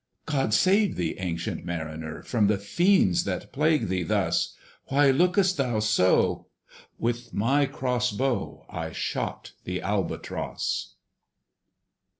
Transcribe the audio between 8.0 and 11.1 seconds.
bow I shot the ALBATROSS.